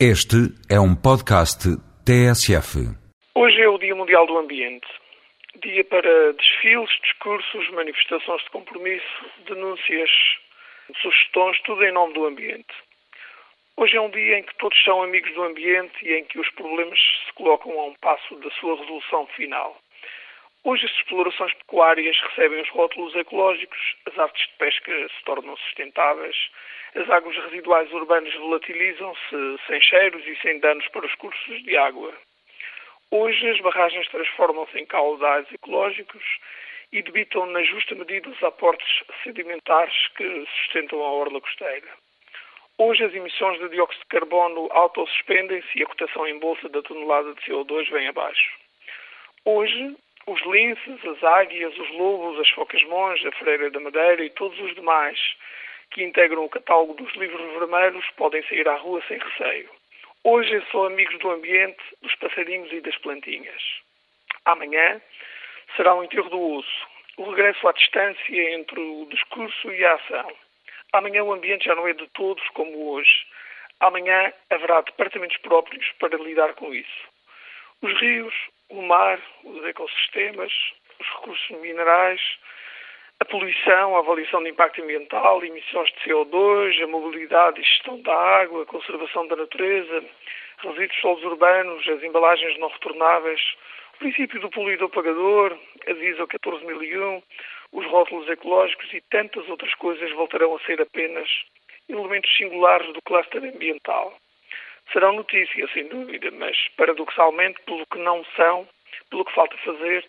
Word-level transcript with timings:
Este 0.00 0.50
é 0.68 0.80
um 0.80 0.92
podcast 0.96 1.70
TSF. 2.04 2.82
Hoje 3.32 3.60
é 3.60 3.68
o 3.68 3.78
Dia 3.78 3.94
Mundial 3.94 4.26
do 4.26 4.36
Ambiente. 4.38 4.88
Dia 5.62 5.84
para 5.84 6.32
desfiles, 6.32 6.90
discursos, 7.00 7.70
manifestações 7.70 8.42
de 8.42 8.50
compromisso, 8.50 9.24
denúncias, 9.46 10.10
sugestões, 11.00 11.60
tudo 11.62 11.84
em 11.84 11.92
nome 11.92 12.12
do 12.12 12.26
ambiente. 12.26 12.74
Hoje 13.76 13.96
é 13.96 14.00
um 14.00 14.10
dia 14.10 14.40
em 14.40 14.42
que 14.42 14.58
todos 14.58 14.76
são 14.82 15.00
amigos 15.00 15.32
do 15.32 15.44
ambiente 15.44 15.94
e 16.02 16.14
em 16.14 16.24
que 16.24 16.40
os 16.40 16.50
problemas 16.50 16.98
se 16.98 17.32
colocam 17.34 17.78
a 17.78 17.86
um 17.86 17.94
passo 18.00 18.34
da 18.40 18.50
sua 18.50 18.76
resolução 18.76 19.28
final. 19.28 19.78
Hoje 20.66 20.86
as 20.86 20.92
explorações 20.92 21.52
pecuárias 21.52 22.18
recebem 22.18 22.62
os 22.62 22.70
rótulos 22.70 23.14
ecológicos, 23.14 23.96
as 24.06 24.18
artes 24.18 24.46
de 24.46 24.54
pesca 24.54 25.08
se 25.10 25.24
tornam 25.26 25.54
sustentáveis, 25.58 26.36
as 26.94 27.10
águas 27.10 27.36
residuais 27.36 27.92
urbanas 27.92 28.32
volatilizam-se 28.32 29.66
sem 29.66 29.78
cheiros 29.82 30.26
e 30.26 30.34
sem 30.36 30.58
danos 30.60 30.88
para 30.88 31.04
os 31.04 31.14
cursos 31.16 31.62
de 31.64 31.76
água. 31.76 32.14
Hoje 33.10 33.46
as 33.50 33.60
barragens 33.60 34.08
transformam-se 34.08 34.78
em 34.78 34.86
caudais 34.86 35.46
ecológicos 35.52 36.24
e 36.92 37.02
debitam 37.02 37.44
na 37.44 37.62
justa 37.62 37.94
medida 37.94 38.30
os 38.30 38.42
aportes 38.42 39.04
sedimentares 39.22 40.08
que 40.16 40.46
sustentam 40.46 41.02
a 41.02 41.12
orla 41.12 41.42
costeira. 41.42 41.88
Hoje 42.78 43.04
as 43.04 43.12
emissões 43.12 43.60
de 43.60 43.68
dióxido 43.68 44.00
de 44.00 44.06
carbono 44.06 44.70
autossuspendem-se 44.72 45.78
e 45.78 45.82
a 45.82 45.86
cotação 45.86 46.26
em 46.26 46.38
bolsa 46.38 46.70
da 46.70 46.80
tonelada 46.80 47.34
de 47.34 47.42
CO2 47.42 47.90
vem 47.90 48.08
abaixo. 48.08 48.50
Hoje 49.44 49.94
os 50.26 50.40
linces, 50.42 51.04
as 51.04 51.22
águias, 51.22 51.76
os 51.78 51.90
lobos, 51.90 52.40
as 52.40 52.48
focas-mons, 52.50 53.24
a 53.26 53.32
freira 53.32 53.70
da 53.70 53.80
madeira 53.80 54.24
e 54.24 54.30
todos 54.30 54.58
os 54.60 54.74
demais 54.74 55.18
que 55.90 56.02
integram 56.02 56.44
o 56.44 56.48
catálogo 56.48 56.94
dos 56.94 57.12
livros 57.14 57.58
vermelhos 57.58 58.04
podem 58.16 58.42
sair 58.44 58.68
à 58.68 58.76
rua 58.76 59.02
sem 59.06 59.18
receio. 59.18 59.70
Hoje 60.24 60.62
são 60.70 60.84
amigos 60.84 61.18
do 61.18 61.30
ambiente, 61.30 61.82
dos 62.00 62.14
passarinhos 62.16 62.72
e 62.72 62.80
das 62.80 62.96
plantinhas. 62.98 63.62
Amanhã 64.46 65.00
será 65.76 65.94
o 65.94 66.02
enterro 66.02 66.30
do 66.30 66.40
osso, 66.56 66.86
o 67.18 67.30
regresso 67.30 67.68
à 67.68 67.72
distância 67.72 68.54
entre 68.54 68.80
o 68.80 69.06
discurso 69.10 69.70
e 69.70 69.84
a 69.84 69.94
ação. 69.94 70.32
Amanhã 70.94 71.22
o 71.22 71.32
ambiente 71.32 71.66
já 71.66 71.74
não 71.74 71.86
é 71.86 71.92
de 71.92 72.06
todos 72.08 72.46
como 72.50 72.92
hoje. 72.92 73.26
Amanhã 73.80 74.32
haverá 74.50 74.80
departamentos 74.80 75.36
próprios 75.38 75.86
para 75.98 76.16
lidar 76.16 76.54
com 76.54 76.72
isso. 76.72 77.08
Os 77.82 77.92
rios, 78.00 78.34
o 78.70 78.82
mar, 78.82 79.20
os 79.44 79.64
ecossistemas, 79.64 80.52
os 81.00 81.06
recursos 81.06 81.50
minerais, 81.60 82.20
a 83.20 83.24
poluição, 83.24 83.96
a 83.96 84.00
avaliação 84.00 84.42
de 84.42 84.50
impacto 84.50 84.82
ambiental, 84.82 85.44
emissões 85.44 85.90
de 85.90 86.00
CO2, 86.00 86.82
a 86.82 86.86
mobilidade 86.86 87.60
e 87.60 87.64
gestão 87.64 88.00
da 88.02 88.14
água, 88.14 88.62
a 88.62 88.66
conservação 88.66 89.26
da 89.28 89.36
natureza, 89.36 90.04
resíduos 90.58 91.00
solos 91.00 91.24
urbanos, 91.24 91.88
as 91.88 92.02
embalagens 92.02 92.58
não 92.58 92.68
retornáveis, 92.68 93.40
o 93.94 93.98
princípio 93.98 94.40
do 94.40 94.50
poluidor-pagador, 94.50 95.56
a 95.86 95.90
ISO 95.90 96.26
14001, 96.26 97.22
os 97.72 97.86
rótulos 97.86 98.28
ecológicos 98.28 98.92
e 98.92 99.00
tantas 99.02 99.48
outras 99.48 99.74
coisas 99.74 100.10
voltarão 100.12 100.56
a 100.56 100.60
ser 100.60 100.80
apenas 100.80 101.28
elementos 101.88 102.34
singulares 102.36 102.92
do 102.92 103.02
cluster 103.02 103.44
ambiental. 103.44 104.16
Serão 104.92 105.12
notícias, 105.12 105.70
sem 105.72 105.88
dúvida, 105.88 106.30
mas 106.32 106.56
paradoxalmente, 106.76 107.60
pelo 107.62 107.86
que 107.86 107.98
não 107.98 108.24
são, 108.36 108.68
pelo 109.10 109.24
que 109.24 109.34
falta 109.34 109.56
fazer, 109.58 110.04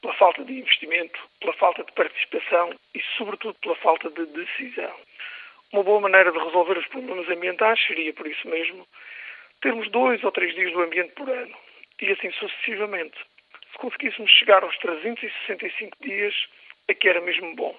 pela 0.00 0.14
falta 0.14 0.44
de 0.44 0.52
investimento, 0.58 1.18
pela 1.40 1.52
falta 1.54 1.82
de 1.84 1.92
participação 1.92 2.74
e, 2.94 3.02
sobretudo, 3.16 3.54
pela 3.60 3.76
falta 3.76 4.10
de 4.10 4.26
decisão. 4.26 4.94
Uma 5.72 5.82
boa 5.82 6.00
maneira 6.00 6.32
de 6.32 6.38
resolver 6.38 6.78
os 6.78 6.86
problemas 6.88 7.28
ambientais 7.28 7.78
seria, 7.86 8.12
por 8.14 8.26
isso 8.26 8.48
mesmo, 8.48 8.86
termos 9.60 9.90
dois 9.90 10.22
ou 10.24 10.32
três 10.32 10.54
dias 10.54 10.72
do 10.72 10.82
ambiente 10.82 11.12
por 11.12 11.28
ano 11.28 11.56
e 12.00 12.12
assim 12.12 12.30
sucessivamente. 12.32 13.18
Se 13.72 13.78
conseguíssemos 13.78 14.30
chegar 14.30 14.62
aos 14.62 14.76
365 14.78 15.96
dias, 16.00 16.34
é 16.88 16.94
que 16.94 17.08
era 17.08 17.20
mesmo 17.20 17.54
bom. 17.54 17.76